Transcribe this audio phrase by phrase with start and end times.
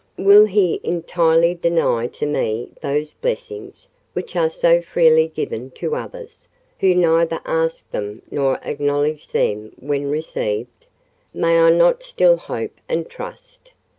[0.17, 6.47] Will He entirely deny to me those blessings which are so freely given to others,
[6.79, 10.87] who neither ask them nor acknowledge them when received?
[11.35, 13.73] May I not still hope and trust?